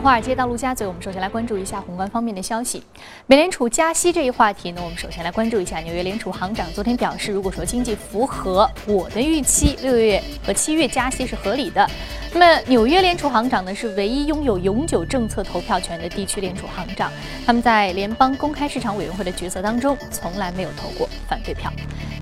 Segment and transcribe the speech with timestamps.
[0.00, 2.82] 华尔街到陆家嘴，我们首先来关注一下宏观方面的消息。
[3.26, 11.86] 美联储加息这一话题呢，我们首先来关注一下纽约联储行长昨天表示，如果说经济符合我的预期，六月和七月加息是合理的。
[12.32, 17.12] 那么纽约联储行长呢，是唯一拥有永久政策投票权的地区联储行长，
[17.44, 21.70] 他们在联邦公开市场委员会的决策当中，从来没有投过反对票。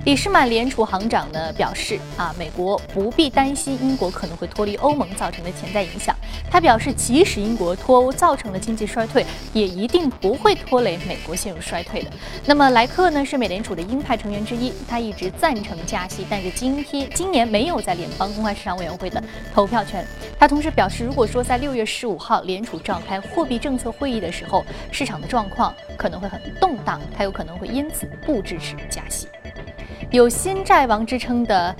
[0.04, 6.16] 李士满联储行长呢表示，啊，美国不必担心英国可能会脱离欧盟造成的潜在影响。
[6.50, 12.11] 他表示，即使英国脱欧造成的经济衰退，也一定不会拖累美国陷入衰退的。
[12.45, 19.23] 那么莱克呢是美联储的鹰派成员之一，他一直赞成加息，但是今天今年没有在联邦公开市场委员会的
[19.54, 20.07] 投票权。
[20.39, 29.29] 他同时表示，如果说在六月十五号联储召开货币政策会议的时候，市场的状况可能会很动荡，他有可能会因此不支持加息。
[30.11, 31.75] 有“新债王”之称的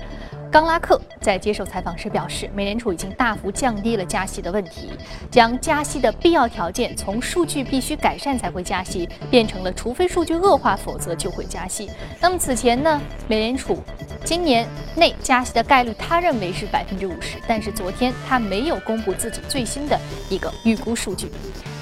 [0.51, 4.89] 冈拉克在接受采访时表示，美联储已经大幅降低了加息的问题，
[5.29, 11.91] 将加息的必要条件从数据必须改善才会加息，变成了除非数据恶化，否则就会加息。
[12.19, 13.77] 那么此前呢，美联储
[14.23, 19.99] 今年内加息的概率，他认为是百分之五十，但是昨天他没有公布自己最新的
[20.31, 21.29] 一个预估数据。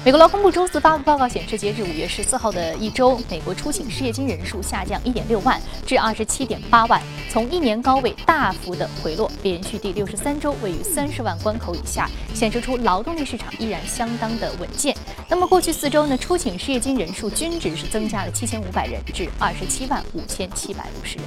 [0.04, 14.96] 美国劳工部周四发布报告显示，截至五月十四号的一周，美国初请失业金人数下降一点六万至二十七点八万，从一年高位大幅的回落，连续第六十三周位于三十万关口以下，显示出劳动力市场依然相当的稳健。
[15.28, 21.26] 那么过去四周呢，初请失业金人数均值是增加了七千五百人至二十七万五千七百五十人。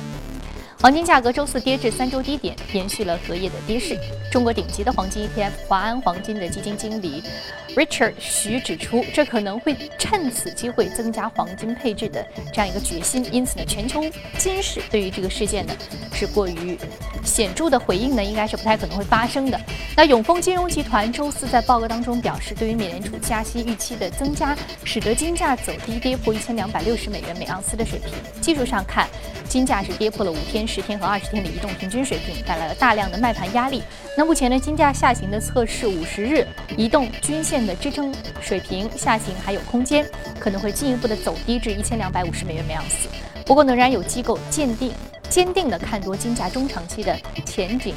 [0.81, 3.95] 黄金价格周四跌至三周低点，延续了隔夜的跌势。
[4.31, 7.21] 中国顶级的黄金 ETF 华安黄金的基金经理
[7.75, 13.23] Richard 徐指出，这可能会趁此机会增加黄金配置的这样一个决心。
[13.31, 14.03] 因此呢，全球
[14.39, 15.73] 金市对于这个事件呢
[16.13, 16.75] 是过于
[17.23, 19.59] 显著的回应呢，应该是不太可能会发生的。
[19.95, 28.13] 那永丰金融集团周四在报告当中表示，对于美联储加息预期的增加，使得金价走低，跌破一千两百六十美元每盎司的水平。
[28.41, 29.07] 技术上看，
[29.47, 30.61] 金价是跌破了五天。
[30.71, 33.83] 十天和二十天的移动平均水平带来了大量的卖盘压力。
[34.15, 40.05] 那目前呢，金价下行的测试五十日移动均线的支撑水平下行还有空间，
[40.39, 43.09] 可能会进一步的走低至一千两百五十美元每盎司。
[43.45, 44.93] 不过仍然有机构鉴定
[45.31, 47.95] 坚定的看多金价中长期的前景。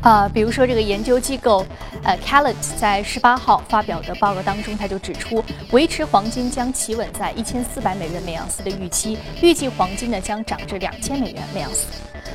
[0.00, 1.64] 啊，比如说这个研究机构，
[2.02, 11.86] 呃 c a l l e t 在十八号发表的报告当中，他就指出，维持黄金将企稳在一千四百美元每盎司的预期，预计黄金呢将涨至两千美元每盎司。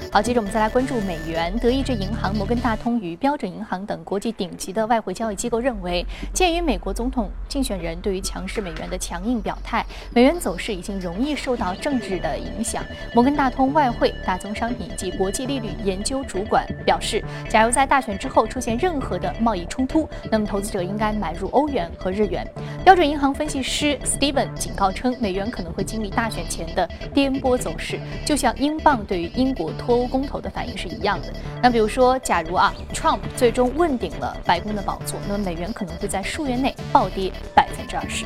[0.09, 1.53] 好，接着我们再来关注美元。
[1.59, 12.83] 德意志银行、摩根大通与标准银行等国际顶级的外汇交易机构认为，鉴于美国总统竞选人对于强势美元的强硬表态，美元走势已经容易受到政治的影响。
[13.13, 22.47] 摩根大通外汇、大宗商品及国际利率研究主管表示，假如在大选之后出现任何的贸易冲突，那么投资者应该买入欧元和日元。
[22.83, 29.96] 标准银行分析师 Steven 警告称，美元可能会经历大选前的颠簸走势，就像英镑对于英国脱。
[29.97, 31.33] 欧公投的反应是一样的。
[31.61, 38.25] 那比如说，假如啊，Trump 最终问鼎了白宫的宝座，那么美元可能会在数月内暴跌百分之二十。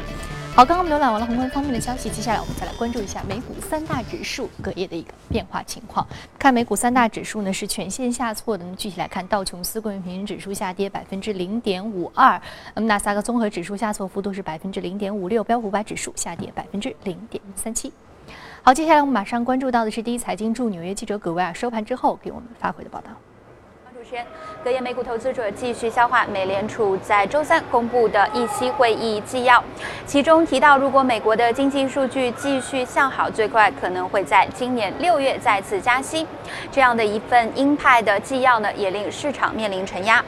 [0.54, 6.06] 好，刚刚我们浏览完了宏观方面的消息，接下来我们再来关注一下美股三大指数隔夜的一个变化情况。
[6.38, 8.66] 看美股三大指数呢是全线下挫的。
[8.66, 12.42] 那么具体来看，道琼斯工业平均指数下跌百分之零点五二，
[12.76, 17.94] 那么纳斯达克综合指数下挫幅度是百分之零点五六，标普五百指数下跌百分之零点三七。
[18.64, 23.10] 好，接下来我们马上关注到的是第一财经驻纽约记者葛维尔收盘之后给我们发回的报道。
[23.92, 24.24] 主持人，
[24.64, 29.64] 隔夜美股投资者继续消化美联储在周三公布的议息会议纪要，
[30.06, 36.28] 其中提到，如果美国的经济数据继续向好，最快可能会在今年六月再次加息。
[36.72, 40.24] 这样的一份鹰派的纪要呢，也令市场面临承压。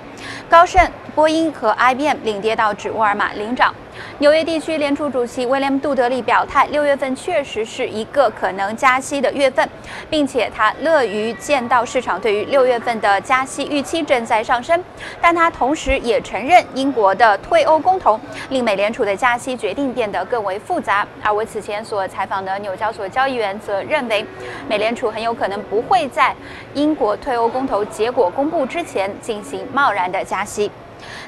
[0.49, 3.73] 高盛、波音和 IBM 领跌到指沃尔玛领涨。
[4.19, 9.67] 纽约地区联储主席威廉·杜德利表态，六月份确实是一个可能加息的月份，
[10.09, 14.81] 并且他乐于见到市场对于六月份的加息预期正在上升。
[15.21, 18.19] 但他同时也承认，英国的退欧公投
[18.49, 21.05] 令美联储的加息决定变得更为复杂。
[21.21, 24.25] 而我此前所采访的纽交所交易员则认为，
[24.67, 26.35] 美联储很有可能不会在
[26.73, 30.71] 英国退欧公投结果公布之前进行贸然的加息。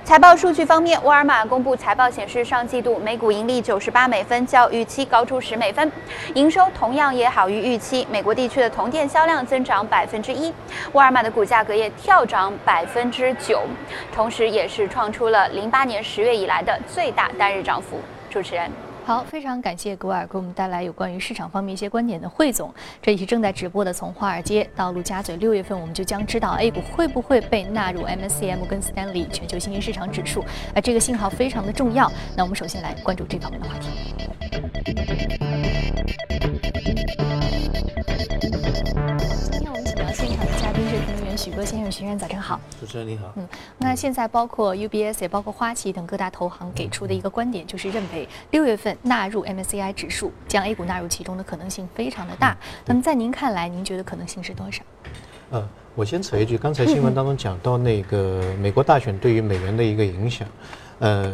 [0.04, 5.92] 财报数据方面，沃尔玛公布财报显示，上季度每股盈利九十八美分，较预期高出十美分，
[6.36, 8.08] 营收同样也好于预期。
[8.12, 10.54] 美国地区的同店销量增长百分之一，
[10.92, 13.62] 沃尔玛的股价格也跳涨百分之九，
[14.14, 18.00] 同时也是创出了零八年十月以来的最大单日涨幅。
[18.30, 18.85] 主持人。
[19.06, 22.74] 好，非常感谢古尔给我们带来有关于市场方面一些观点的汇总。
[23.04, 30.44] 这里是正在直播的，从华尔街到陆家嘴，六月份我们就将知道 A 股会不会被纳入 MSCM 跟斯丹利全球新兴市场指数，
[30.74, 32.12] 啊这个信号非常的重要。
[32.36, 33.90] 那我们首先来关注这方面的话题。
[41.96, 42.60] 许戈先生，徐先生，早晨好。
[42.80, 43.32] 主持人你好。
[43.38, 43.48] 嗯，
[43.78, 52.58] 那现在包括 UBS 也包括花旗等各大投行给出的一个观点，就是认为六月份纳入 MSCI 指数，将 A 股纳入其中的可能性非常的大。
[52.86, 54.84] 那么在您看来，您觉得可能性是多少？
[55.52, 60.46] 呃，我先扯一句，刚才新闻当中讲到那个美国大选对于美元的一个影响，
[61.00, 61.34] 呃，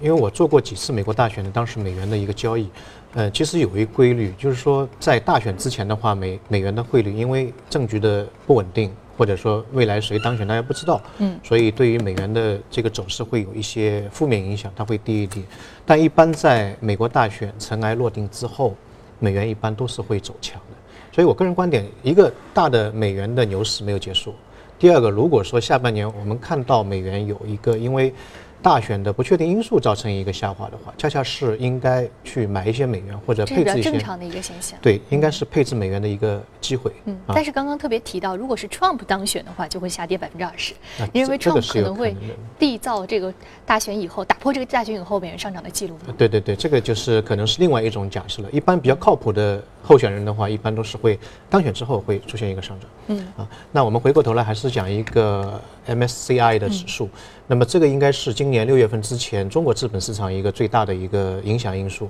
[0.00, 2.68] 因为我做过几次美国大选的当时美元的一个交易，
[3.14, 8.92] 呃，其实有一规律，就是说在大选之前的话，美美元的汇率因为政局的不稳定。
[9.20, 15.44] 或者说未来谁当选，大家不知道，嗯，所以对于美元的这个走势会有一些负面影响，它会低一低。
[15.84, 18.74] 但一般在美国大选尘埃落定之后，
[19.18, 20.76] 美元一般都是会走强的。
[21.12, 24.34] 所以我个人观点，一个大的美元的牛市没有结束。
[24.78, 28.14] 第二个，如果说下半年我们看到美元有一个因为
[28.62, 34.78] 大选的不确定因素造成一个下滑的话，恰恰是应该去买一些美元或者配置一些正常的一个现象。
[34.82, 36.92] 对，应该是配置美元的一个机会。
[37.06, 40.74] 嗯，但是刚刚特别提到，如果是 Trump 当选的话，就会下跌百分之二十。
[41.12, 42.14] 你认为 Trump 可能会
[42.58, 43.32] 缔造这个
[43.64, 46.14] 大选以后打破这个大选以后美元上涨的记录吗？
[46.18, 48.50] 对对对，这个就是可能是另外一种假设了。
[48.52, 51.18] 一般比较靠谱的候选人的话，一般都是会
[51.48, 52.90] 当选之后会出现一个上涨。
[53.06, 55.60] 嗯啊，那我们回过头来还是讲一个
[55.90, 57.08] MSCI 的指数。
[57.46, 62.08] 那么这个应该是今年六月份之前中国资本市场一个最大的一个影响因素。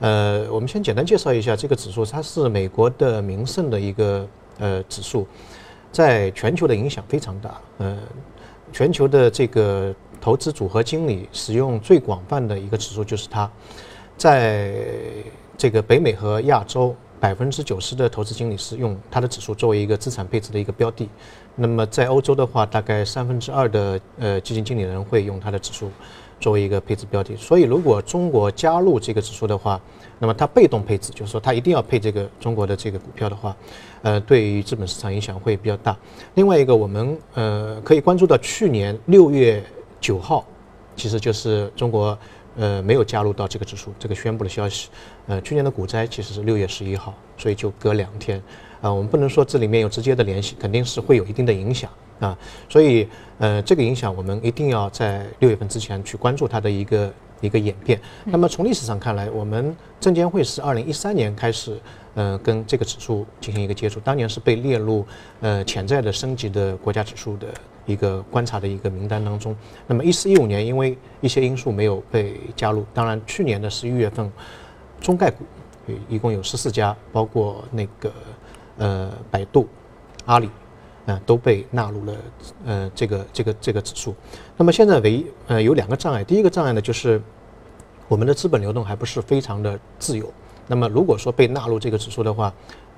[0.00, 4.28] 呃，我们先简单介绍一下这个指数，它是美国的名胜的一个
[4.58, 5.26] 呃指数，
[5.92, 7.60] 在全球的影响非常大。
[7.78, 7.98] 呃，
[8.72, 13.50] 全球的这个投资组合经理使用最广泛的一个指数就是它，
[14.16, 14.74] 在
[15.56, 16.94] 这个北美和亚洲。
[17.20, 21.08] 百分之九十的投资经理是用它的指数作为一个资产配置的一个标的，
[21.54, 25.90] 那么在欧洲的话，大概三分之二的呃基金经理人会用它的指数
[26.40, 27.36] 作为一个配置标的。
[27.36, 29.80] 所以，如果中国加入这个指数的话，
[30.18, 33.56] 那么它被动配置，就是说它一定要配这个中国的这个股票的话，
[34.02, 35.96] 呃，对于资本市场影响会比较大。
[36.34, 39.62] 另外一个，我们呃可以关注到去年六月
[40.00, 40.44] 九号，
[40.96, 42.16] 其实就是中国。
[42.58, 44.88] 呃，没有加入到这个指数，这个宣布的消息。
[45.28, 48.42] 呃，去年的股灾其实是六月十一号，所以就隔两天。
[48.80, 51.90] 啊，我们不能说这里面有直接的联系，肯定是会有一定的影响
[52.20, 52.36] 啊。
[52.68, 53.08] 所以，
[53.38, 58.00] 呃，这个影响我们一定要在六月份之前去关注它的一个一个演变。
[58.24, 61.78] 那么从历史上看来，我们证监会是二零一三年开始，
[62.18, 65.06] 呃，跟这个指数进行一个接触，当年是被列入
[65.40, 67.46] 呃潜在的升级的国家指数的。
[67.86, 69.56] 一个观察的一个名单当中，
[69.86, 72.84] 那么一四一五年因为一些因素没有被加入。
[72.92, 74.30] 当然，去年的十一月份，
[75.00, 75.42] 中概股
[76.06, 78.12] 一共有十四家，包括那个
[78.76, 79.66] 呃百度、
[80.26, 80.50] 阿里，
[81.06, 82.14] 啊都被纳入了
[82.66, 84.14] 呃这个这个这个指数。
[84.58, 87.18] 那么现在唯一呃有两个障碍，第一个障碍呢就是
[88.06, 90.30] 我们的资本流动还不是非常的自由。
[90.68, 92.54] 那么如果说被纳入这个指数的话，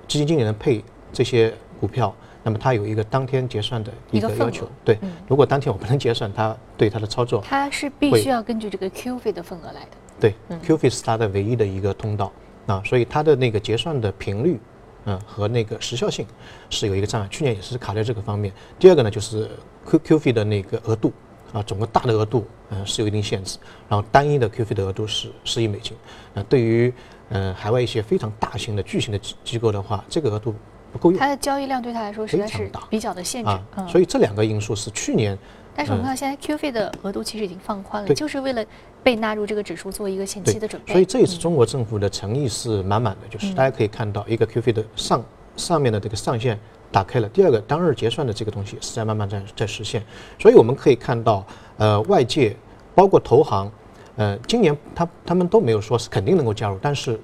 [0.06, 2.14] 基金经理人配这些股票。
[2.42, 9.90] 那么它有一个当天结算的一个要求，对，如果当天我不能结算，它对它的操作，它是必须要根据这个 Q 费的份额来的。
[10.18, 12.32] 对，Q 费是它的唯一的一个通道
[12.66, 14.58] 啊，所以它的那个结算的频率，
[15.04, 16.26] 嗯，和那个时效性
[16.70, 17.28] 是有一个障碍。
[17.30, 18.50] 去年也是卡在这个方面。
[18.78, 19.50] 第二个呢，就是
[19.84, 21.12] Q Q 费的那个额度
[21.52, 23.58] 啊，整个大的额度嗯是有一定限制，
[23.88, 25.96] 然后单一的 Q 费的额度是十亿美金。
[26.34, 26.92] 那对于
[27.30, 30.54] 嗯海外一些非常大型的巨型的机机构的话，这个额度。
[30.92, 33.50] 不够用，它的交易量对他来说实在是比较的限制，
[33.88, 35.38] 所以这两个因素是去年。
[35.72, 38.66] 但是我们看现在 Q 费的额度其实已经放宽了，就是为了
[39.00, 40.92] 被纳入这个指数做一个前期的准备。
[40.92, 46.58] 所以这一次中国政府的诚意是满满的，就是大家可以看到一个 Q 费的上上面的这个上限
[46.92, 50.02] 打开了，第二个当日结算的这个东西是在慢慢在在实现。
[50.38, 51.46] 所以我们可以看到，
[51.78, 52.56] 呃，外界
[52.94, 53.70] 包括投行，
[54.16, 57.20] 呃，今年他他们都没有说是肯定能够加入，但是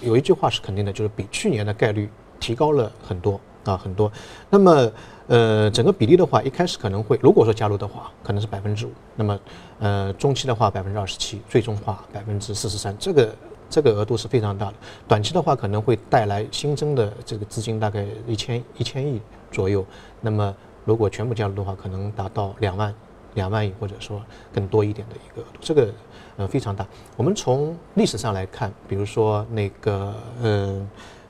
[0.00, 2.08] 有一句话是肯定的，就是比去年的概率。
[2.40, 4.10] 提高了很多啊，很多。
[4.48, 4.90] 那么，
[5.26, 8.92] 呃，整个比例的话，一开始可能会，如果说加入的话，可能是百分之五。
[9.14, 9.38] 那么，
[9.78, 12.96] 呃，中期的话百分之二十七，最终话百分之四十三。
[12.98, 13.36] 这个
[13.70, 14.74] 这个额度是非常大的。
[15.08, 19.82] 短期的话，可能会带来新增的这个资金大概一千一千亿左右。
[20.20, 22.94] 那么，如果全部加入的话，可能达到两万
[23.34, 24.20] 两万亿，或者说
[24.52, 25.58] 更多一点的一个额度。
[25.60, 25.88] 这个
[26.36, 26.86] 呃非常大。
[27.16, 30.12] 我们从历史上来看，比如说那个
[30.42, 30.86] 嗯，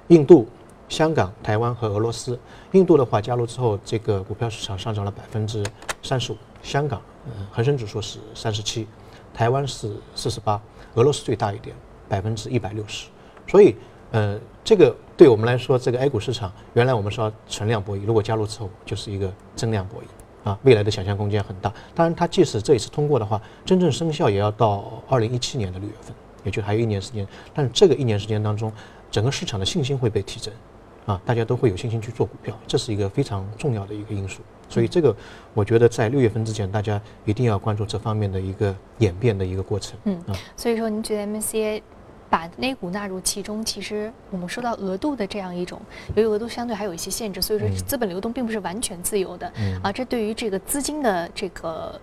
[0.09, 0.49] 印度。
[0.88, 2.37] 香港、台湾和俄罗斯，
[2.73, 5.64] 印度的话加入之后，这个股票市场上涨了百分之
[6.02, 6.37] 三十五。
[6.64, 8.88] 香港，嗯，恒生指数是三十七，
[9.32, 10.61] 台湾是四十八，
[10.94, 11.76] 俄罗斯最大一点，
[12.11, 13.07] 百分之一百六十。
[13.47, 13.75] 所以，
[14.11, 21.73] 呃，这个对我们来说，这个 A 股市场原来我们说存量博弈，如果加入之后就是一个增量博弈啊，未来的想象空间很大。
[21.95, 26.14] 当然，它即使这一次通过的话，真正生效也要到二零一七年的六月份，
[26.45, 27.26] 也就还有一年时间。
[27.55, 28.73] 但是这个一年时间当中，
[29.11, 30.52] 整个市场的信心会被提振，
[31.07, 34.40] 啊，大家都会有信心去做股票，这是一个非常重要的一个因素。
[34.69, 35.14] 所以这个，
[35.52, 39.99] 我觉得在六月份之前，大家一定要关注这方面的一个演变的一个过程。
[40.05, 40.23] 嗯，
[40.57, 41.83] 所以说，您觉得 MSCI
[42.31, 45.79] 把 A 股纳入其中，其实我们说到额度的这样一种，
[46.15, 49.53] 由于额度相对还有一些限制，所以说资本流动并不是完全自由的。
[49.57, 52.01] 嗯，啊，这对于这个资金的这个。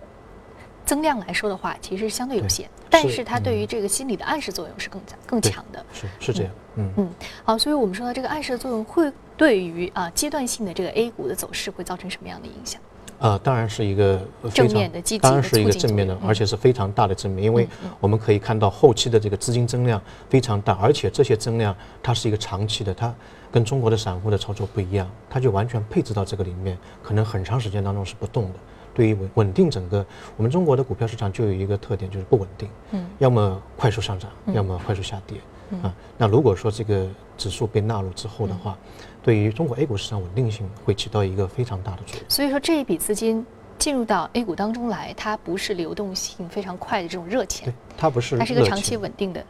[0.84, 5.84] 增量来说的话，其实相对有限，但是它对于这个心理的暗示作用是更更强的。
[5.92, 7.10] 是是这样，嗯嗯，
[7.44, 12.80] 好，所以我们说到这个暗示的作用会对于啊阶段性的这个 A 股的走势会造成什么样的影响？
[13.18, 14.20] 啊，当然是一个
[14.54, 23.12] 正面的、积极的，当然是一个正面的，而且是非常大的正面，因为我们可以看到后期的这个资金增量非常大，而且这些增量它是一个长期的，它
[23.50, 28.58] 跟中国的散户的操作不一样，它就完全配置到这个里面，可能很长时间当中是不动的。
[28.94, 30.04] 对于稳稳定整个
[30.36, 35.38] 我们中国的股票市场就有一个特点，就是不稳定，嗯，要么快速上涨，要么快速下跌，
[35.82, 38.76] 啊，那如果说这个指数被纳入之后的话，
[39.22, 42.24] 对于中国 A 股市场稳定性会起到一个非常大的作用。
[42.28, 43.44] 所以说这一笔资金
[43.78, 49.44] 进入到 A 股当中来，它不是流动性非常快的这种热钱，它不是，它是一个长期稳定的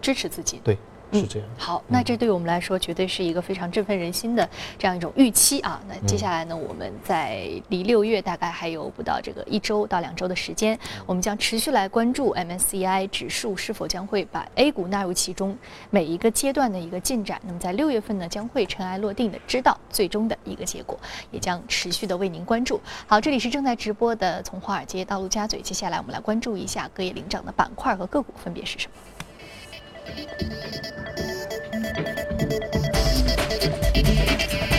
[0.00, 0.60] 支持资金。
[0.62, 0.78] 对。
[1.12, 1.48] 是这样。
[1.56, 4.48] 好，那这对我们来说绝对是一个非常振奋人心的
[4.78, 5.80] 这样一种预期啊。
[5.88, 15.56] 那接下来呢，我们在离六月大概还有不到这个一周到两周的时间，我们将持续来关注 MSCI 指数是否将会把 A 股纳入其中
[15.90, 17.40] 每一个阶段的一个进展。
[17.46, 20.98] 那么在六月份呢，将会尘埃落定的知道最终的一个结果，
[21.30, 22.80] 也将持续的为您关注。
[23.06, 29.15] 好，这里是正在直播的从华尔街到陆家嘴，接下来我们来关注一下隔夜领涨的板块和个股分别是什么。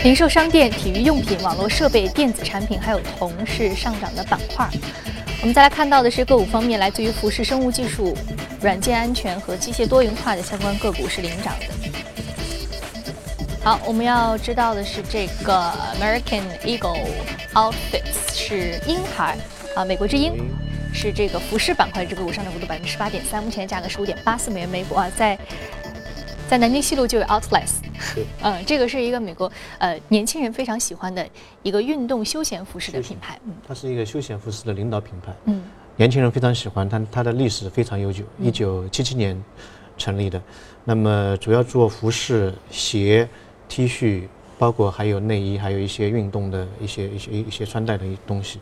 [0.04, 4.66] 零售商店、体育用品、网络设备、电子产品，还有铜是上涨的板块。
[5.42, 8.16] 我们再来看到的是个股方面，来自于服饰、生物技术、
[8.60, 11.66] 软件安全和机械多元化的相关个股是领涨的。
[13.62, 17.06] 好，我们要知道的是这个 American Eagle
[17.52, 19.36] Outfits 是鹰牌
[19.74, 20.32] 啊，美国之鹰。
[20.98, 25.38] 是这个服饰板块，这个股上涨幅度百分之十八点三，目前价格十五点八四美元每股啊，在
[26.48, 27.74] 在南京西路就有 Outlets，
[28.42, 31.24] 嗯，这个是一个美国呃年轻人非常喜欢的
[31.62, 35.62] 一个运动休闲服饰的品牌，嗯，它是一个休闲服饰的领导品牌，嗯，
[35.94, 39.40] 年轻人非常喜欢它，它的历史非常悠久，一九七七年
[39.96, 40.42] 成立的，
[40.84, 43.28] 那么主要做服饰、鞋、
[43.68, 44.24] T 恤，
[44.58, 48.58] 包括还有内衣，还有一些运动的一些一些一些穿戴的东西。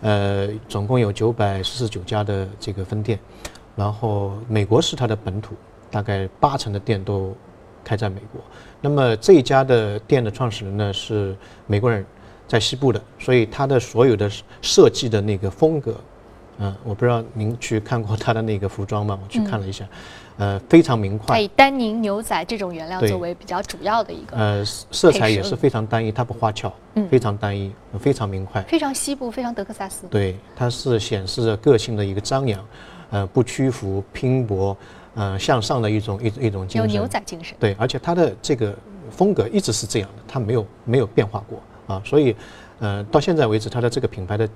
[0.00, 3.18] 呃，总共有九百四十九家的这个分店，
[3.74, 5.54] 然后美国是它的本土，
[5.90, 7.34] 大概八成的店都
[7.82, 8.40] 开在美国。
[8.80, 11.36] 那么这一家的店的创始人呢是
[11.66, 12.04] 美国人，
[12.46, 14.30] 在西部的，所以它的所有的
[14.62, 15.96] 设计的那个风格，
[16.58, 19.18] 嗯，我不知道您去看过他的那个服装吗？
[19.22, 19.86] 我去看了一下。
[20.38, 21.40] 呃，非常明快。
[21.40, 24.36] 以丹宁牛仔这种原料作为比较主要的一个。
[24.36, 28.62] 呃，色彩也是非常单一，它不花俏，嗯，非常单一，非常明快。
[28.62, 30.06] 非常西部，非常德克萨斯。
[30.08, 32.64] 对，它是显示着个性的一个张扬，
[33.10, 34.76] 呃，不屈服、拼搏，
[35.16, 36.82] 呃，向上的一种一一种精神。
[36.82, 37.56] 有牛仔精神。
[37.58, 38.72] 对，而且它的这个
[39.10, 42.36] 风格一直是这样的，它没有没有变化过啊，所以，
[42.78, 44.48] 呃，到现在为止，它的这个品牌的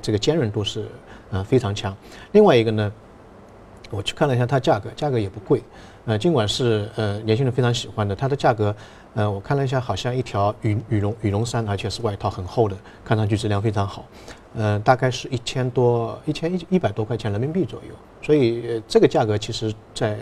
[0.00, 0.88] 这个坚韧度是
[1.36, 1.96] 啊非常强。
[2.32, 2.92] 另外一个呢。
[3.88, 5.62] 我去看了一下它价格，价格也不贵，
[6.06, 8.74] 呃，尽管是呃年轻人非常喜欢的，它的价格，
[9.14, 14.04] 呃，我看了一下，好像一条羽羽绒羽绒衫，而且是外套，很厚的，看上去质量非常好，
[14.56, 20.18] 呃，大概是一千多一千一一百多块钱人民币左右，所以这个价格其实在，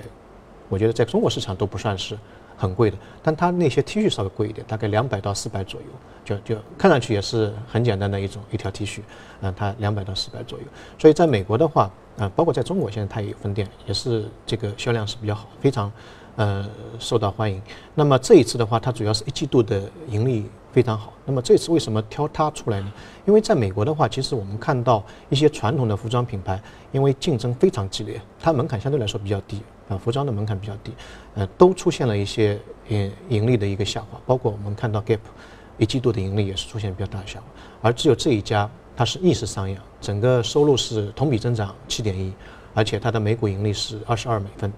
[0.69, 2.19] 我觉得在中国市场都不算是。
[2.57, 5.87] 很贵的，但它那些 T 恤稍微贵一点，大概两百到四百左右，
[6.25, 9.01] 就就看上去也是很简单的一种一条 T 恤，
[9.41, 10.65] 嗯，它两百到四百左右。
[10.99, 15.91] 所以在美国的话，啊，包括在中国现在它也有分店，也是这个销量是比较好，非常，
[16.37, 16.65] 呃，
[16.99, 17.61] 受到欢迎。
[17.95, 21.13] 那么这一次的话，它主要是一季度的盈利非常好。
[21.25, 22.93] 那么这次为什么挑它出来呢？
[23.27, 26.61] 因为在美国的话，其实我们看到一些传统的服装品牌，
[26.93, 29.61] 因为竞争非常激烈，它门槛相对来说比较低。
[29.99, 30.93] 服装的门槛比较低，
[31.35, 32.59] 呃，都出现了一些
[32.89, 35.19] 盈盈利的一个下滑，包括我们看到 Gap
[35.79, 37.45] 一季度的盈利也是出现比较大的下滑，
[37.83, 42.33] 而只有这一家它是逆势上扬，整个收入是同比增长七点一，
[42.75, 44.73] 而且它的每股盈利是二十二美分，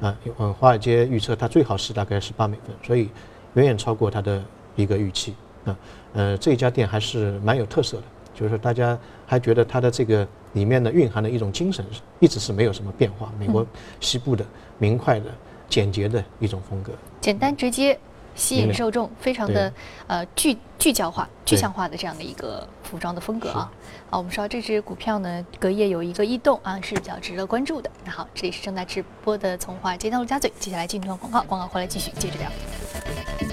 [0.00, 3.08] 啊，嗯，华尔街预测它最好是大概是八美分，所以
[3.54, 4.42] 远远超过它的
[4.76, 5.76] 一个预期，啊，
[6.12, 10.26] 呃，这一家店还是蛮有特色的，就是大家还觉得它的这个。
[10.52, 11.84] 里面呢蕴含的一种精神，
[12.20, 13.32] 一直是没有什么变化。
[13.38, 13.66] 美国
[14.00, 14.44] 西部的
[14.78, 15.26] 明快的
[15.68, 17.98] 简洁的一种风格，简单直接。
[18.34, 19.70] 吸引受众，非常的
[20.06, 23.70] 呃聚聚焦化、具象化的这样的一个服装的风格啊。
[24.08, 27.90] 好，我们说这只股票呢，隔夜有一个异动啊，是比较值得关注的。
[28.06, 33.51] 那好，这里是正在直播的从华尔街到陆家嘴，接下来进一段广告，广告回来继续接着聊。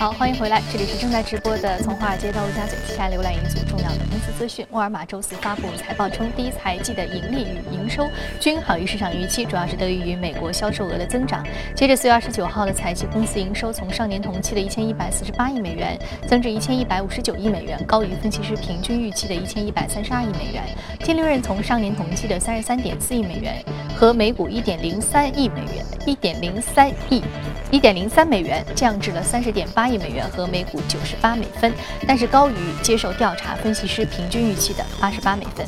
[0.00, 2.78] 好，欢迎回来，这里是正在直播的从华尔街到陆家嘴。
[2.88, 4.66] 接下浏览一组重要的公司资讯。
[4.70, 8.08] 沃尔玛周四发布财报称，第一财季的盈利与营收
[8.40, 11.44] 均好于市场预期，主要是得益于美国销售额的增长。
[11.74, 20.64] 截至四月二十九号的财季，公司营收从上年同期的一千一百四十八亿美元增至一千一百五十九亿美元，高于分析师平均预期的一千一百三十二亿美元。
[21.04, 23.62] 净利润从上年同期的三十三点四亿美元
[24.00, 27.22] 和每股一点零三亿美元一点零三亿
[27.70, 29.86] 一点零三美元降至了三十点八。
[29.90, 31.72] 亿美元和每股九十八美分，
[32.06, 35.66] 但是高于接受调查分析师平均预期的八十八美分。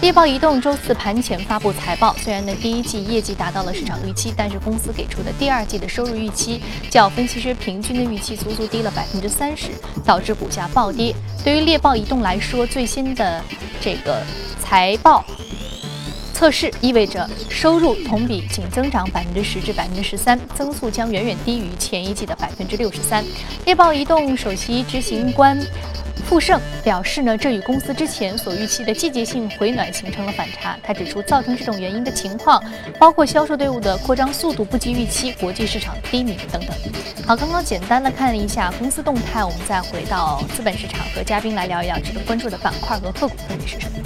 [0.00, 6.60] 猎豹移动周四盘前发布财报，虽然呢第一季业绩达到了市场预期，但是公司给出的第二季的收入预期
[6.90, 9.68] 较分析师平均的预期足足低了百分之三十，
[10.04, 11.14] 导致股价暴跌。
[11.44, 13.40] 对于猎豹移动来说，最新的
[13.80, 14.20] 这个
[14.60, 15.24] 财报。
[16.42, 23.24] 测试意味着收入同比仅增长百分之十至百分之十三，增速将远远低于前一季的百分之六十三。
[23.64, 25.56] 猎豹移动首席执行官
[26.26, 30.76] 傅盛表示呢，这与公司之前所预期的季节性回暖形成了反差。
[30.82, 32.60] 他指出，造成这种原因的情况
[32.98, 36.76] 包括销售队伍的扩张速度不及预期、国际市场低迷等等。
[37.24, 44.01] 好，刚刚简单的看了一下公司动态，我们再回到资本市场，和嘉宾来聊一聊值得关注的板块和个股分别是什么。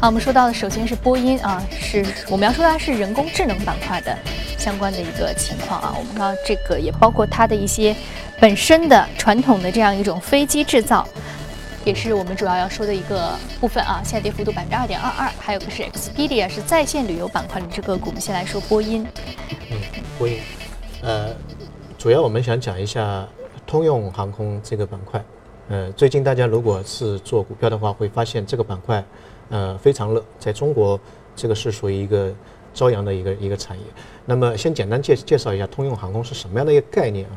[0.00, 4.16] 啊，我们说到的首先是波音啊，是我们要说它是人工智能板块的
[4.56, 5.94] 相关的一个情况啊。
[5.94, 7.94] 我们看这个也包括它的一些
[8.40, 11.06] 本身的传统的这样一种飞机制造，
[11.84, 14.00] 也是我们主要要说的一个部分啊。
[14.02, 18.06] 下跌幅度百分之二点二二，还有个是 Expedia 是在线旅游板块的这个股。
[18.08, 19.06] 我们先来说波音。
[19.70, 19.76] 嗯，
[20.18, 20.38] 波音，
[21.02, 21.28] 呃，
[21.98, 23.28] 主要我们想讲一下
[23.66, 25.22] 通用航空这个板块。
[25.68, 29.04] 呃，最近大家如果是做股票的话，会发现这个板块。
[29.50, 30.98] 呃，非常热，在中国
[31.36, 32.32] 这个是属于一个
[32.72, 33.84] 朝阳的一个一个产业。
[34.24, 37.32] 那么，先简单介介绍一下通用航空是什么样的一个概念啊？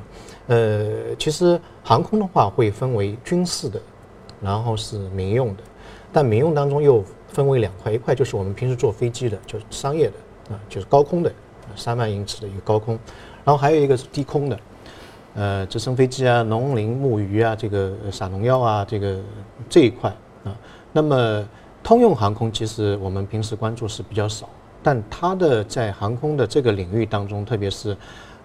[0.47, 3.81] 呃，其实航空的话会分为军事的，
[4.39, 5.63] 然后是民用的，
[6.11, 11.33] 但民用当中又分为两块，一块就是我们平时坐飞机的，就是商业的啊，就是高空的，
[11.75, 12.93] 三万英尺的一个高空，
[13.43, 14.59] 然后还有一个是低空的，
[15.33, 19.19] 呃，直升飞机啊、农林牧渔啊、这个撒农药啊，这个
[19.67, 20.55] 这一块啊，
[20.91, 21.43] 那么。
[21.83, 24.47] 通用航空其实我们平时关注是比较少，
[24.81, 27.95] 但它的在航空的这个领域当中，特别是，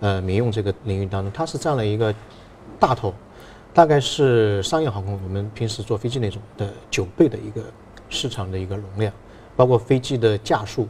[0.01, 2.13] 呃，民用这个领域当中，它是占了一个
[2.81, 3.15] 大头，
[3.73, 7.63] 大概是商业航空我们平时坐飞机那种的九倍的一个
[8.11, 9.13] 市场的一个容量，
[9.55, 10.89] 包括飞机的架数，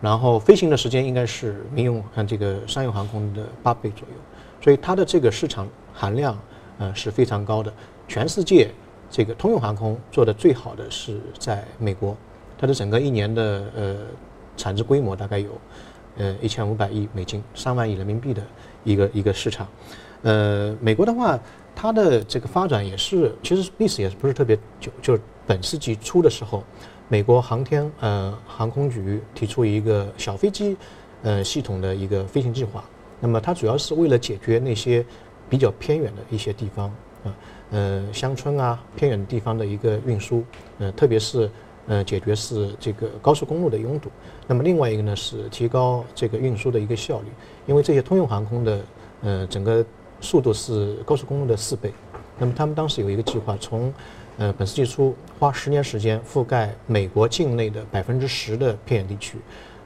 [0.00, 4.14] 然后飞行的时间应该是民用和这个商业航空的八倍左右，
[4.62, 6.38] 所以它的这个市场含量
[6.78, 7.72] 呃是非常高的，
[8.06, 8.70] 全世界。
[9.10, 12.16] 这个通用航空做的最好的是在美国，
[12.58, 13.96] 它的整个一年的呃
[14.56, 15.50] 产值规模大概有
[16.18, 18.42] 呃一千五百亿美金，三万亿人民币的
[18.84, 19.66] 一个一个市场。
[20.22, 21.38] 呃，美国的话，
[21.74, 26.62] 它的这个发展也是其实历史也是不是特别久，就是本世纪初的时候，
[27.08, 30.76] 美国航天呃航空局提出一个小飞机
[31.22, 32.84] 呃系统的一个飞行计划，
[33.20, 35.06] 那么它主要是为了解决那些
[35.48, 36.92] 比较偏远的一些地方
[37.24, 37.32] 啊。
[37.70, 40.44] 呃乡村啊，偏远地方的一个运输，
[40.78, 41.50] 呃，特别是
[41.86, 44.10] 呃，解决是这个高速公路的拥堵。
[44.46, 47.26] 那么另外一个呢，是提高这个运输的一个效率，
[47.66, 48.80] 因为这些通用航空的
[49.22, 49.84] 呃整个
[50.20, 51.92] 速度是高速公路的四倍。
[52.38, 53.92] 那么他们当时有一个计划，从
[54.36, 59.38] 呃本世纪初花十年时间覆盖美国境内的百分之十的偏远地区，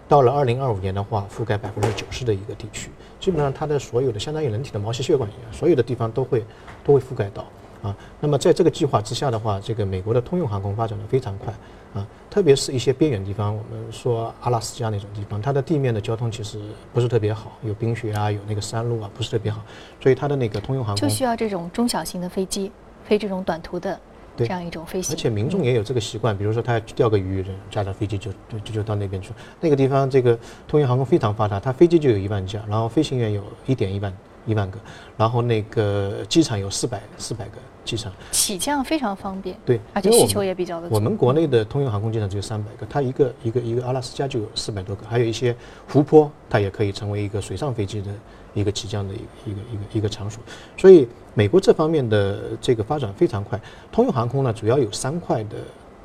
[0.08, 6.44] 到了二零二五年的话，覆盖百分之九十的一个地区，基本上它的所有的相当于人体的毛细血管一样，所有的地方都会
[6.84, 7.46] 都会覆盖到。
[7.82, 11.52] 啊，那么在这个计划之下的话，这个美国的通用航空发展的非常快
[11.92, 16.60] 啊，特别是一些边远地方，我们说阿拉斯加那种地方，它的地面的交通其实
[16.92, 19.60] 不是特别好，有冰雪啊，有那个山路啊，不是特别好，
[20.00, 22.70] 所以它的那个通用航空就需要这种中小型的飞机
[23.04, 23.98] 飞这种短途的
[24.36, 34.16] 这样一种飞行，而且民众也有这个习惯，比如说他要钓个鱼，驾着飞机就就就到那边去，那个地方这个通用航空非常发达，它飞机就有一万架，然后飞行员有一点一万
[34.46, 34.78] 一万个，
[35.16, 37.58] 然后那个机场有四百四百个。
[37.84, 40.88] 机场起降非常方便，对，而且需求也比较的。
[40.90, 45.54] 我们国内的通用航空机场只有三百个，它一个一个一个阿拉斯加就有四百多个，还有一些
[45.88, 48.10] 湖泊，它也可以成为一个水上飞机的
[48.54, 50.42] 一个起降的一个一个一个一个场所。
[50.76, 53.60] 所以美国这方面的这个发展非常快。
[53.90, 55.56] 通用航空呢，主要有三块的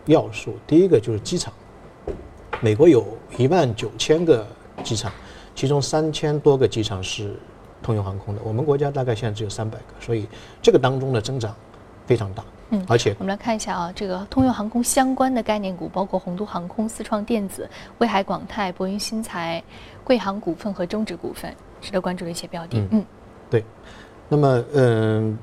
[0.05, 1.53] 要素，第一个就是机场，
[2.61, 3.05] 美国有
[3.37, 4.45] 一万九千个
[4.83, 5.11] 机场，
[5.53, 7.35] 其中三千多个机场是
[7.83, 10.27] 通用航空的，我们国家大概现在只有三百个，所以
[10.61, 11.55] 这个当中的增长
[12.07, 12.43] 非常大。
[12.69, 19.63] 嗯，而且我们来看一下啊，这个通用航空相关的概念股，包括宏都航空、四创电子、威海广泰、博云新材、
[20.03, 22.85] 贵航股份和中植股份，值得关注的一些标的。
[22.91, 23.05] 嗯，
[23.49, 23.63] 对。
[24.27, 25.37] 那么，嗯，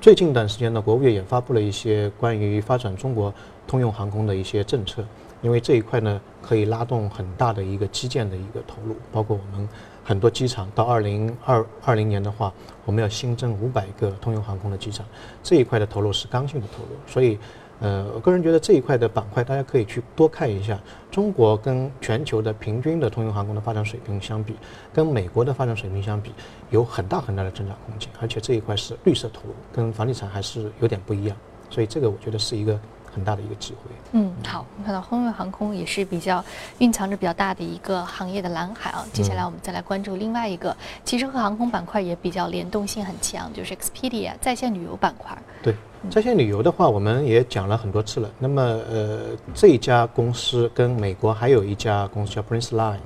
[0.00, 3.32] 最近一段时间呢，国务院也发布了一些关于发展中国
[3.68, 5.04] 通用航空的一些政策，
[5.42, 9.68] 因为这一块呢，可以拉动很大的一个基建的一个投入，包括我们
[10.06, 12.52] 很多机场到二零二二零年的话，
[12.84, 15.04] 我们要新增五百个通用航空的机场，
[15.42, 17.36] 这一块的投入是刚性的投入，所以。
[17.78, 20.80] 呃，我个人觉得这一块的板块，大家可以去多看一下。
[21.10, 24.56] 中国跟全球的平均的通用航空的发展水平相比，
[24.94, 26.32] 跟美国的发展水平相比，
[26.70, 28.08] 有很大很大的增长空间。
[28.18, 31.36] 而且这一块是绿色投入，跟房地产还是有点不一样。
[31.68, 32.80] 所以这个我觉得是一个。
[33.16, 33.90] 很大的一个机会。
[34.12, 36.44] 嗯，好，我们看到通用航空也是比较
[36.78, 39.02] 蕴藏着比较大的一个行业的蓝海啊。
[39.10, 45.36] 接下来我们再来关注另外一个，其实和航空板块也比较联动性很强，就是 Expedia 在线旅游板块。
[45.62, 45.74] 对，
[46.10, 48.30] 在线旅游的话，我们也讲了很多次了。
[48.38, 49.20] 那么，呃，
[49.54, 52.98] 这一家公司跟美国还有一家公司叫 Prince Line。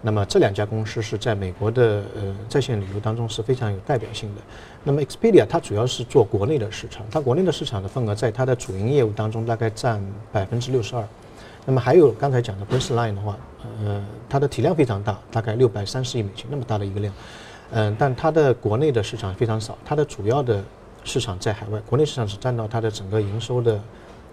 [0.00, 4.40] 那么这两家公司是在美国的呃在线旅游当中是非常有代表性的。
[4.84, 10.00] 那么 Expedia 它主要是做国内的市场，它国内的市场的份额在它的主营业务当中大概占
[10.32, 11.04] 百分之六十二。
[11.66, 13.36] 那么还有刚才讲的 Priceline 的话，
[13.84, 17.12] 呃，它的体量非常大，大概六百三十亿美金那么大的一个量，
[17.72, 20.62] 嗯，但它的国内的市场非常少，它的主要的
[21.04, 23.78] 市场在海外，国内市场是占到它的整个营收的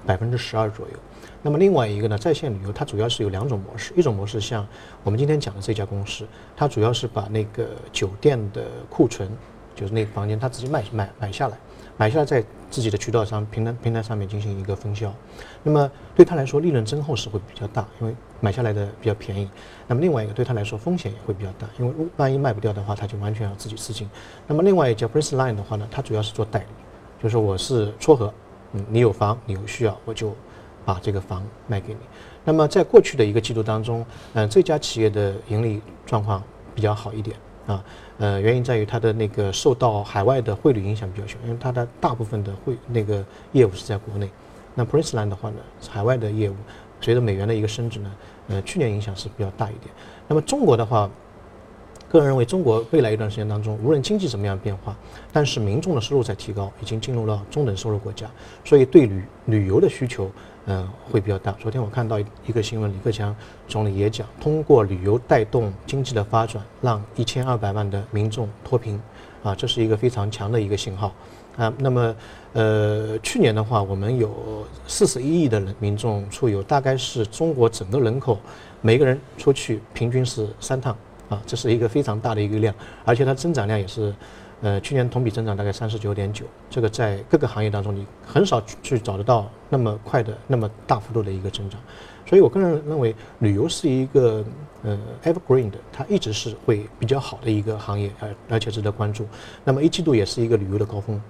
[0.06, 0.94] 百分之十二左右。
[1.42, 4.68] 那么另外一个呢，在线旅游它主要是有两种模式，一种模式像
[5.04, 9.30] 我们今天讲的这家公司，它主要是把那个酒店的库存，
[9.76, 11.58] 就是那个房间，它自己买买买下来，
[11.98, 15.14] 买下来在自己的渠道上平台平台上面进行一个分销。
[15.62, 19.48] 那么对他来说，利润增厚是会比较大，因为买下来的比较便宜。
[19.88, 24.10] 那么另外一个对他来说风险也会比较大，因为万一卖不掉的话，他就完全要自己资金。
[24.48, 26.66] 那么另外一家 Prince Line 的话呢，它主要是做代理，
[27.22, 28.34] 就是我是撮合，
[28.90, 30.36] 你有房你有需要我就。
[30.86, 32.00] 把这个房卖给你。
[32.44, 36.44] 那么在过去的一个季度当中，嗯，这家企业的盈利状况
[36.76, 37.36] 比较好一点
[37.66, 37.84] 啊。
[38.20, 44.30] 呃，原因在于它的那个受到海外的汇率影响比较小，因为它的大部分的汇那个业务是在国内。
[44.76, 45.56] 那 Prince Land 的话呢，
[45.90, 46.56] 海外的业务
[47.02, 48.12] 随着美元的一个升值呢，
[48.50, 49.92] 呃，去年影响是比较大一点。
[50.28, 51.10] 那么中国的话，
[52.10, 54.96] 个人认为中国未来一段时间当中，无论经济怎么样变化，
[55.32, 58.30] 但是民众的收入在提高，已经进入了中等收入国家，
[58.64, 60.32] 所以对旅旅游的需求。
[60.68, 61.52] 嗯，会比较大。
[61.60, 63.36] 昨天我看到一个新闻，李克强
[63.68, 69.00] 总理也讲，通过旅游带动经济的发展，让一千二百万的民众脱贫，
[69.44, 71.14] 啊，这是一个非常强的一个信号。
[71.56, 72.16] 啊，那么，
[72.54, 78.40] 呃，去年的话，我们有四十一亿的人民众出游，大概是中国整个人口
[78.82, 80.98] 每个人出去平均是三趟，
[81.30, 84.14] 啊，这是一个非常大的一个量，而且它增长量也是。
[84.62, 91.80] 呃，去年同比增长大概三十九点九，这个在各个行业当中你很少去找得到那么快的、那么大幅度的一个增长，
[92.26, 94.44] 所以我个人认为旅游是一个
[94.82, 99.28] 呃 evergreen 的，它一直是会比较好的一个行业，而而且值得关注。
[99.66, 101.22] 那么一季度也是一个旅游的高峰。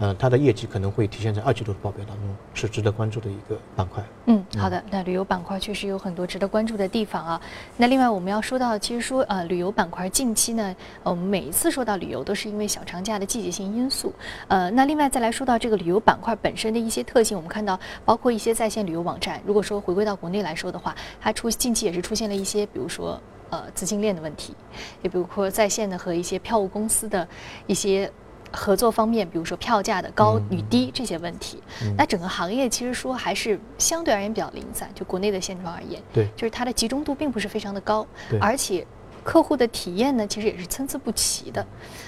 [0.00, 4.02] 呃，它的业绩可能会体现在二季度的报表当中，是值得关注的一个板块。
[4.24, 7.38] 嗯，好的，那旅游板块确实有很多值得关注的地方啊。
[7.76, 14.10] 那另外我们要说到，其实说呃旅游板块近期呢，我们每一次说到旅游都是因为小长假的季节性因素。
[14.48, 24.54] 呃，那另外再来说到这个旅游板块本身的一些特性，我们看到包括一些在线旅游网站，如果说回归到国内来说的话，它出近期也是出现了一些，比如说呃资金链的问题，
[25.02, 27.28] 也比如说在线的和一些票务公司的
[27.66, 28.10] 一些。
[28.52, 31.62] 合作方面，比如说票价的高与低这些问题，
[31.96, 34.90] 那整个行业其实说还是相对而言比较零散。
[34.94, 38.06] 就国内的现状而言，对，就是它的集中度并不是非常的高，
[38.40, 38.86] 而且
[39.22, 41.64] 客户的体验呢，其实也是参差不齐的。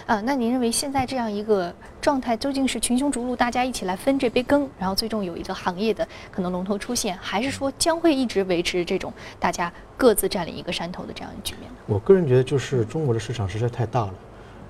[0.07, 11.77] 啊，那您认为现在这样一个状态，究竟是群雄逐鹿，大家一起来分这杯羹，然后最终有一个行业的可能龙头出现，还是说将会一直维持这种大家各自占领一个山头的这样的局面呢？
[11.87, 14.15] 我个人觉得，就是中国的市场实在太大了。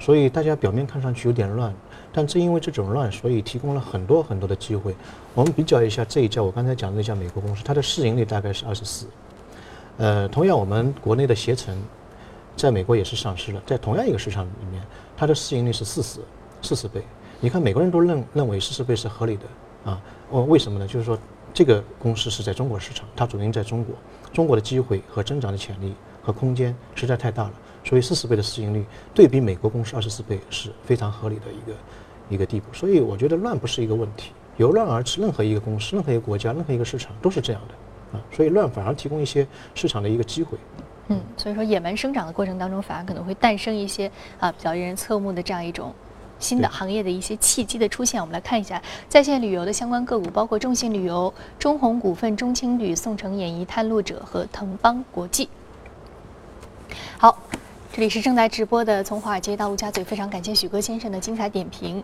[0.03, 1.73] 所以大家表面看上去有点乱，
[2.13, 4.97] 但正因为这种乱，所以提供了很多很多的机会。
[5.33, 9.07] 我们比较一下这一家，我刚才讲的那家美国公司，它的市盈率大概是二十四。
[9.99, 11.81] 呃，同样我们国内的携程，
[12.57, 14.83] 在美国也是上市了，在同样一个市场里面，
[15.17, 16.19] 它的市盈率是四十，
[16.63, 17.01] 四十倍。
[17.39, 20.03] 你看美国人都认认为四十倍是合理的啊？
[20.31, 20.87] 哦，为什么呢？
[20.89, 21.17] 就是说
[21.55, 23.95] 这个公司是在中国市场，它主营在中国，
[24.33, 27.53] 中国的机会和增长的潜力和空间实在太大了。
[27.85, 31.77] 所以四十倍的市盈率对比美国公司二十四倍是非常合理的一个
[32.31, 32.67] 一个地步。
[32.73, 38.19] 所以我觉得乱不是一个问题，由乱而治，任何一个公司、任何一个国家、任何一个市场都是这样的。
[38.19, 40.59] 啊，所以乱反而提供一些市场的一个机会。
[41.09, 45.93] 嗯，所以说野蛮生长的过程当中，反而可能会诞生一些啊比较令人侧目的这样一种
[46.39, 48.21] 新的行业的一些契机的出现。
[48.21, 55.49] 我们来看一下在线旅游的相关个股，包括中信旅游、中宏股份、中青旅、宋城演艺、探路者和腾邦国际。
[57.19, 57.39] 好，
[57.95, 62.03] 这里是正在直播的《从华尔街到陆家嘴》，非常感谢许哥先生的精彩点评。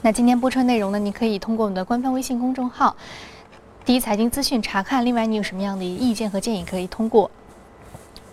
[0.00, 2.96] 那今天播出的内容呢，你可以通过我们的官方微信公众号
[3.84, 5.04] “第一财经资讯”查看。
[5.04, 7.28] 另外，你有什么样的意见和建议，可以通过。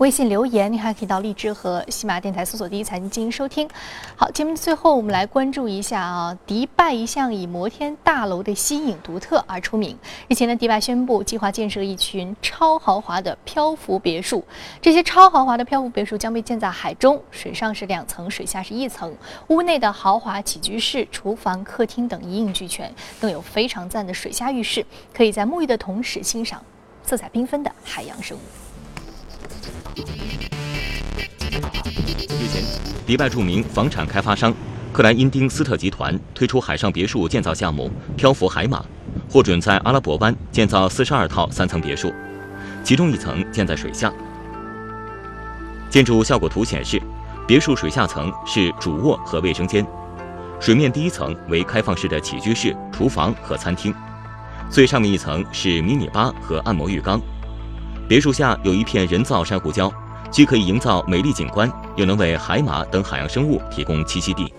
[0.01, 3.69] 微信留言，你还可以到荔枝和喜马电台搜索“第一财经”进行收听。
[4.15, 9.95] 好，节目最后，我们来关注一下啊，迪拜一向以摩天大楼的新颖独特而出名。
[10.27, 14.43] 日前呢，迪拜宣布计划建设一群超豪华的漂浮别墅，
[14.81, 19.15] 这些超豪华的漂浮别墅将被建在海中，水上是两层，水下是一层，
[19.49, 24.83] 屋内的豪华起居室、厨房、客厅等一应俱全，更有非常赞的水下浴室，
[25.13, 26.59] 可以在沐浴的同时欣赏
[27.03, 28.61] 色彩缤纷的海洋生物。
[29.95, 30.04] 日
[32.47, 32.63] 前，
[33.06, 34.54] 迪拜著名房产开发商
[34.93, 38.84] 克莱因丁斯特集团推出海上别墅建造项目“漂浮海马”，
[39.30, 42.13] 获准在阿拉伯湾建造四十二套三层别墅，
[42.84, 44.12] 其中一层建在水下。
[45.89, 47.01] 建筑效果图显示，
[47.45, 49.86] 别墅水下层是主卧和卫生间，
[50.60, 53.93] 水面第一层为开放式的起居室、厨房和餐厅，
[54.69, 57.21] 最上面一层是迷你吧和按摩浴缸。
[58.12, 59.89] 别墅下有一片人造珊瑚礁，
[60.30, 64.54] 既可以营造美丽景观，又能为海马等海洋生物提供栖息地。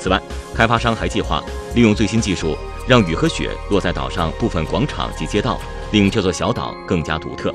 [0.00, 0.20] 此外，
[0.52, 1.40] 开发商还计划
[1.76, 5.60] 利用最新技术，让雨和雪落在岛上部分广场及街道，
[5.92, 7.54] 令这座小岛更加独特。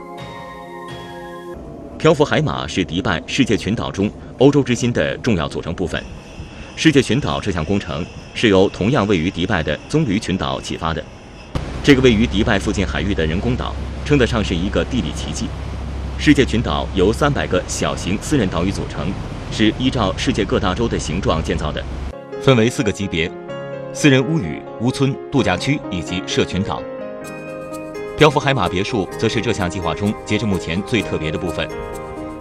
[1.97, 6.01] 漂浮海马是迪拜世界群岛中欧洲之心的重要组成部分。
[6.77, 11.03] 世界群岛这项工程是由同样位于迪拜的棕榈群岛启发的。
[11.83, 13.75] 这个位于迪拜附近海域的人工岛。
[14.07, 15.49] 称得上是一个地理奇迹。
[16.17, 19.11] 世界群岛由三百个小型私人岛屿组成，
[19.51, 21.83] 是依照世界各大洲的形状建造的，
[22.41, 23.29] 分为四个级别：
[23.91, 26.81] 私人屋宇、屋村、度假区以及社群岛。
[28.17, 31.67] 漂浮海马别墅则是这项计划中截至目前最特别的部分。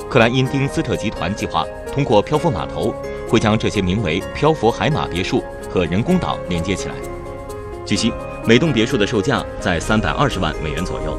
[0.09, 2.95] 克莱因丁斯特集团计划通过漂浮码头，
[3.29, 6.95] 会将这些名为“漂浮海马别墅”和人工岛连接起来。
[7.85, 8.13] 据悉，
[8.47, 11.19] 每栋别墅的售价在三百二十万美元左右。